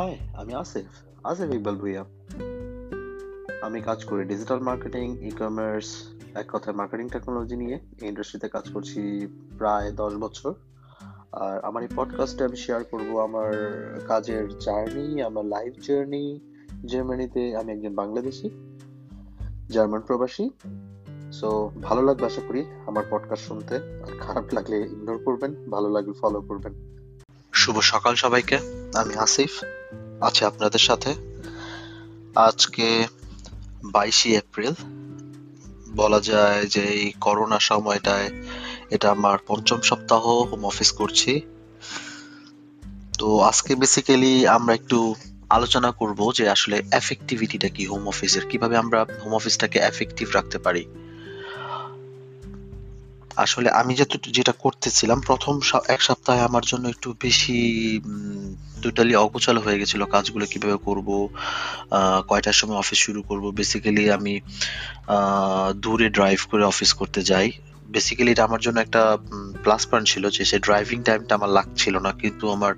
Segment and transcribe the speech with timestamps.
[0.00, 0.84] High, আমি আসিফ।
[1.26, 2.04] আসিফ ইকবাল ভুইয়া।
[3.62, 8.72] আমি কাজ করি ডিজিটাল মার্কেটিং ই কমার্স এক কথায় মার্কেটিং টেকনোলজি নিয়ে। এই ইন্ডাস্ট্রিতে কাজ
[8.72, 9.26] করছি
[9.58, 10.54] প্রায় দশ বছর।
[11.32, 13.52] আর আমার এই পডকাস্টে আমি শেয়ার করব আমার
[14.08, 16.40] কাজের জার্নি আমার লাইফ জার্নি
[16.86, 18.50] জার্মানিতে আমি একজন বাংলাদেশি
[19.68, 20.50] জার্মান প্রবাসী।
[21.32, 26.12] সো ভালো লাগবে আশা করি আমার পডকাস্ট শুনতে। আর খারাপ লাগলে ইগনোর করবেন, ভালো লাগলে
[26.12, 26.72] ফলো করবেন।
[27.52, 28.58] শুভ সকাল সবাইকে।
[28.94, 29.50] আমি আসিফ।
[30.20, 31.14] আছি আপনাদের সাথে।
[32.34, 33.06] আজকে
[33.84, 34.72] বাইশে এপ্রিল,
[35.94, 38.30] বলা যায় যে এই করোনা সময়টায়
[38.90, 41.40] এটা আমার পঞ্চম সপ্তাহ হোম অফিস করছি।
[43.18, 45.14] তো আজকে বেসিক্যালি আমরা একটু
[45.50, 50.86] আলোচনা করব যে আসলে এফেক্টিভিটিটা কি হোম অফিসের কীভাবে আমরা হোম অফিসটাকে এফেক্টিভ রাখতে পারি?
[53.44, 55.54] আসলে আমি যেটা যেটা করতেছিলাম, প্রথম
[55.94, 57.56] এক সপ্তাহে আমার জন্য একটু বেশি
[58.82, 61.08] টোটালি অগোছালো হয়ে গেছিল কাজগুলো কীভাবে করব
[62.30, 64.34] কয়টার সময় অফিস শুরু করব। বেসিক্যালি আমি
[65.84, 67.48] দূরে ড্রাইভ করে অফিস করতে যাই।
[67.94, 69.02] বেসিক্যালি এটা আমার জন্য একটা
[69.64, 72.72] প্লাস পয়েন্ট ছিল যে সে ড্রাইভিং টাইমটা আমার লাগছিল না, কিন্তু আমার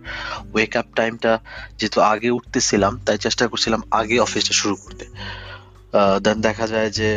[0.53, 1.33] ওয়েক আপ টাইমটা
[1.79, 5.05] যেহেতু আগে উঠতেছিলাম, তাই চেষ্টা করছিলাম আগে অফিসটা শুরু করতে।
[6.25, 7.09] দেন দেখা যায় যে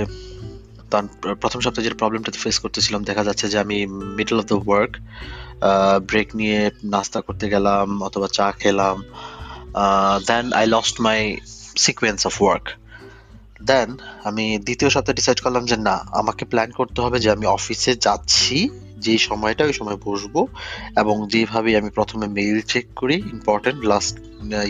[0.95, 1.07] তখন
[1.43, 3.77] প্রথম সপ্তাহে যে প্রবলেমটা ফেস করতেছিলাম, দেখা যাচ্ছে যে আমি
[4.17, 4.93] middle of the work
[6.09, 6.59] break নিয়ে
[6.93, 8.95] নাস্তা করতে গেলাম অথবা চা খেলাম
[10.29, 11.19] then I lost my
[11.85, 12.65] sequence of work
[13.69, 13.89] then
[14.29, 18.57] আমি দ্বিতীয় সপ্তাহে ডিসাইড করলাম যে না, আমাকে প্ল্যান করতে হবে যে আমি অফিসে যাচ্ছি
[19.05, 20.41] যে সময়টা ওই সময় বসবো,
[21.01, 24.15] এবং যেভাবে আমি প্রথমে মেইল চেক করি ইম্পর্টেন্ট লাস্ট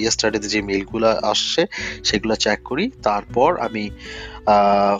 [0.01, 1.61] ইয়েস্টারডেতে যে মেইলগুলো আসছে,
[2.07, 3.83] সেগুলো চেক করি, তারপর আমি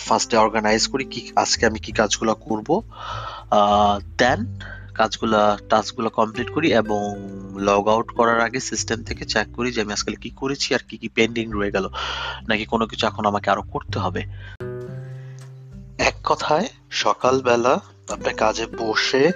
[0.07, 2.69] ফার্স্টে অর্গানাইজ করি কি, আজকে আমি কি কাজগুলো করব
[4.21, 4.41] দেন
[4.99, 5.41] কাজগুলা
[5.71, 7.03] টাস্কগুলো কমপ্লিট করি, এবং
[7.69, 10.95] লগ আউট করার আগে সিস্টেম থেকে চেক করি যে আমি আজকে কি করেছি আর কি
[11.01, 11.85] কি পেন্ডিং রয়ে গেল,
[12.49, 14.21] নাকি কোনো কিছু এখন আমাকে আরও করতে হবে।
[15.97, 19.31] এক কথায়, সকালবেলা আপনার কাজে বসে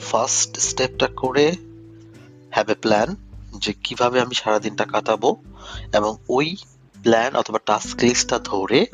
[0.00, 1.52] ফার্স্ট স্টেপটা করে
[2.50, 3.16] হ্যাভ এ প্ল্যান
[3.58, 5.36] যে কীভাবে আমি সারাদিনটা কাটাবো
[5.92, 6.56] এবং ওই
[7.02, 8.86] প্ল্যান অথবা টাস্ক লিস্টটা ধরে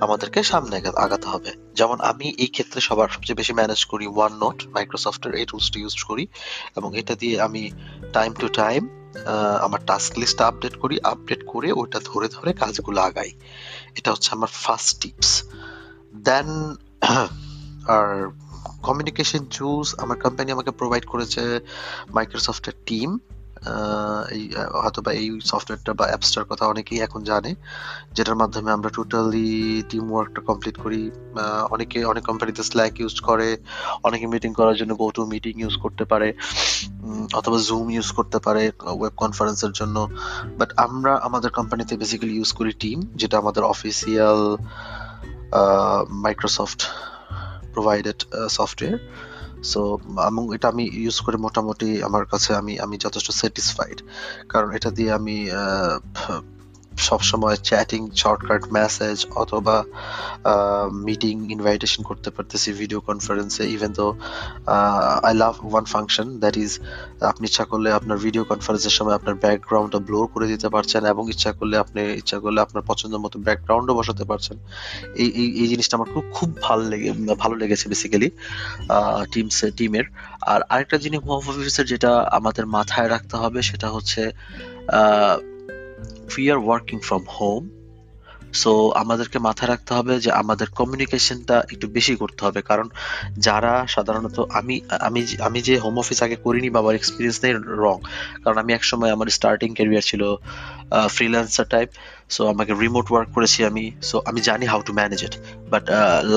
[0.00, 4.64] আমাদেরকে সামনে আগাতে হবে। যেমন আমি এই ক্ষেত্রে সবার সবচেয়ে বেশি ম্যানেজ করি ওয়ান নোট
[4.66, 6.26] মাইক্রোসফটের এই টুলসটি ইউজ করি
[6.76, 7.70] এবং এটা দিয়ে আমি
[8.12, 8.88] টাইম টু টাইম
[9.60, 13.30] আমার টাস্ক লিস্ট আপডেট করি আপডেট করে ওইটা ধরে ধরে কাজগুলো আগাই।
[13.94, 15.42] এটা হচ্ছে আমার ফার্স্ট টিপস
[16.14, 16.48] দেন
[17.96, 18.08] আর
[18.82, 21.60] কমিউনিকেশন টুলস আমার কোম্পানি আমাকে প্রোভাইড করেছে
[22.12, 23.18] মাইক্রোসফটের টিম
[24.30, 27.54] এই হয়তো বা এই সফটওয়্যারটা বা অ্যাপসটার কথা অনেকেই এখন জানে,
[28.12, 31.10] যেটার মাধ্যমে আমরা টোটালি টিম ওয়ার্কটা কমপ্লিট করি।
[31.70, 33.56] অনেকে, অনেক কোম্পানিতে স্ল্যাক ইউজ করে,
[34.02, 36.32] অনেকে মিটিং করার জন্য গো টু মিটিং ইউজ করতে পারে
[37.34, 40.08] অথবা জুম ইউজ করতে পারে ওয়েব কনফারেন্সের জন্য।
[40.58, 44.56] বাট আমরা আমাদের কোম্পানিতে বেসিক্যালি ইউজ করি টিম যেটা আমাদের official
[46.24, 46.80] Microsoft
[47.72, 48.98] provided software
[49.62, 49.80] so
[50.28, 53.98] এবং এটা আমি ইউজ করে মোটামুটি আমার কাছে আমি আমি যথেষ্ট স্যাটিসফাইড
[54.48, 55.36] কারণ এটা দিয়ে আমি
[57.08, 59.76] সবসময় চ্যাটিং শর্টকাট মেসেজ অথবা
[61.06, 64.06] মিটিং ইনভাইটেশন করতে পারতেছি ভিডিও কনফারেন্সে ইভেন তো
[65.26, 66.72] I love one function that is
[67.32, 71.50] আপনি ইচ্ছা করলে আপনার ভিডিও কনফারেন্সের সময় আপনার ব্যাকগ্রাউন্ডটা ব্লোর করে দিতে পারছেন এবং ইচ্ছা
[71.58, 74.56] করলে আপনি, ইচ্ছা করলে আপনার পছন্দ মতো ব্যাকগ্রাউন্ডও বসাতে পারছেন।
[75.22, 77.10] এই এই এই জিনিসটা আমার খুব খুব ভালো লেগে,
[77.42, 78.28] ভালো লেগেছে বেসিক্যালি
[79.32, 80.06] টিমস টিমের
[80.52, 84.22] আর আরেকটা জিনিস হোম অফিসের যেটা আমাদের মাথায় রাখতে হবে, সেটা হচ্ছে
[86.36, 87.62] we are working from home
[88.62, 88.72] so
[89.02, 92.86] আমাদেরকে মাথায় রাখতে হবে যে আমাদের কমিউনিকেশনটা একটু বেশি করতে হবে। কারণ
[93.38, 97.52] যারা সাধারণত আমি আমি আমি যে হোম অফিস আগে করিনি বা আমার এক্সপিরিয়েন্স নেই
[97.84, 97.96] রং
[98.44, 100.22] কারণ আমি একসময় আমার স্টার্টিং ক্যারিয়ার ছিল
[101.08, 101.88] ফ্রিল্যান্সার টাইপ
[102.34, 105.34] সো আমাকে রিমোট ওয়ার্ক করেছি আমি। সো আমি জানি how to manage it
[105.74, 105.84] but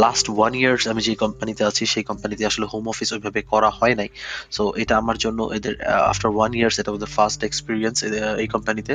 [0.03, 3.95] last one years আমি যে কোম্পানিতে আছি, সেই কোম্পানিতে আসলে হোম অফিস ওইভাবে করা হয়
[3.99, 4.09] নাই।
[4.55, 5.73] সো এটা আমার জন্য এদের
[6.11, 7.97] আফটার ওয়ান ইয়ার্স এটা ওদের ফার্স্ট এক্সপিরিয়েন্স
[8.43, 8.93] এই কোম্পানিতে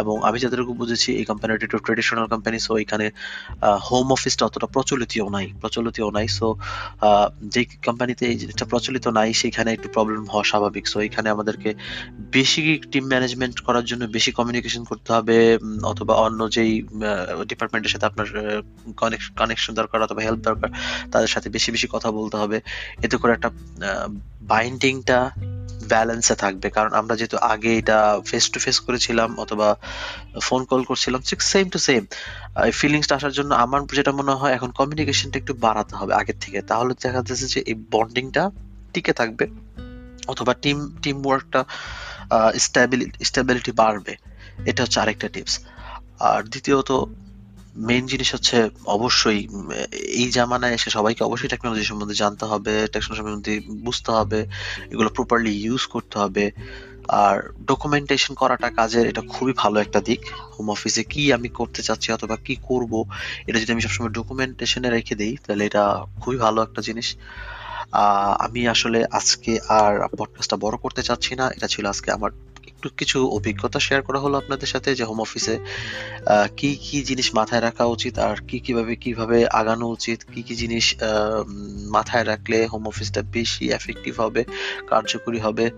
[0.00, 3.06] এবং আমি যাদেরকে বুঝেছি, এই কোম্পানিটা একটু ট্রেডিশনাল কোম্পানি সো এখানে
[3.88, 6.46] হোম অফিসটা অতটা প্রচলিতও নাই প্রচলিতও নাই। সো
[7.54, 8.24] যে কোম্পানিতে
[8.54, 11.70] এটা প্রচলিত নাই, সেখানে একটু প্রবলেম হওয়া স্বাভাবিক। সো এখানে আমাদেরকে
[12.36, 12.62] বেশি
[12.92, 15.36] টিম ম্যানেজমেন্ট করার জন্য বেশি কমিউনিকেশন করতে হবে
[15.92, 16.72] অথবা অন্য যেই
[17.50, 18.26] ডিপার্টমেন্টের সাথে আপনার
[19.40, 20.68] কানেকশন দরকার অথবা হেল্প দরকার,
[21.12, 22.58] তাদের সাথে বেশি বেশি কথা বলতে হবে।
[23.04, 23.50] এতে করে একটা
[24.50, 25.18] বাইন্ডিংটা
[25.92, 27.98] ব্যালেন্সে থাকবে। কারণ আমরা যেহেতু আগে এটা
[28.28, 29.68] ফেস টু ফেস করেছিলাম অথবা
[30.46, 31.20] ফোন কল করছিলাম
[31.52, 32.02] সেম টু সেম
[32.68, 36.58] এই ফিলিংসটা আসার জন্য আমার যেটা মনে হয়, এখন কমিউনিকেশনটা একটু বাড়াতে হবে আগের থেকে।
[36.70, 38.44] তাহলে দেখা যাচ্ছে যে এই বন্ডিংটা
[38.92, 39.44] টিকে থাকবে
[40.32, 41.60] অথবা টিম টিম ওয়ার্কটা
[43.28, 44.12] স্টেবিলিটি বাড়বে।
[44.70, 45.54] এটা হচ্ছে আরেকটা টিপস
[46.28, 46.90] আর দ্বিতীয়ত
[47.74, 49.48] মেইন জিনিস হচ্ছে অবশ্যই
[49.92, 54.46] এই জামানায় এসে সবাইকে অবশ্যই টেকনোলজি সম্বন্ধে জানতে হবে টেকনোলজি সম্বন্ধে বুঝতে হবে,
[54.90, 56.50] এগুলো প্রপারলি ইউজ করতে হবে।
[57.08, 60.20] আর ডকুমেন্টেশন করাটা কাজের এটা খুবই ভালো একটা দিক।
[60.54, 63.04] হোম অফিসে কি আমি করতে চাচ্ছি অথবা কি করব,
[63.46, 67.16] এটা যদি আমি সবসময় ডকুমেন্টেশনে রেখে দিই, তাহলে এটা খুবই ভালো একটা জিনিস।
[68.38, 72.30] আমি আসলে আজকে আর পডকাস্টটা বড় করতে চাচ্ছি না, এটা ছিল আজকে আমার
[72.88, 75.58] কিছু অভিজ্ঞতা শেয়ার করা হলো আপনাদের সাথে যে হোম অফিসে
[76.56, 80.94] কি কি জিনিস মাথায় রাখা উচিত আর কি, কীভাবে কীভাবে আগানো উচিত, কি কি জিনিস
[81.90, 84.44] মাথায় রাখলে হোম অফিসটা বেশি এফেক্টিভ হবে,
[84.86, 85.70] কার্যকরী হবে।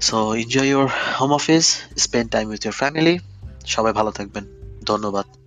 [0.00, 0.88] So enjoy your
[1.20, 3.18] home office spend time with your family
[3.66, 4.44] সবাই ভালো থাকবেন।
[4.84, 5.45] ধন্যবাদ।